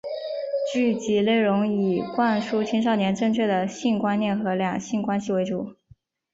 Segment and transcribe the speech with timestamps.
[0.73, 5.75] 剧集内容以灌输青少年正确的性观念和两性关系为主。